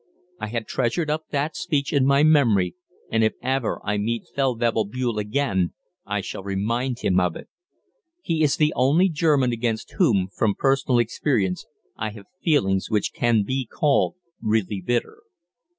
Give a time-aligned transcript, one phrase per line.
[0.39, 2.73] I have treasured up that speech in my memory,
[3.11, 5.73] and, if ever I meet Feldwebel Bühl again,
[6.07, 7.49] I shall remind him of it.
[8.23, 11.67] He is the only German against whom, from personal experience,
[11.97, 15.19] I have feelings which can be called really bitter.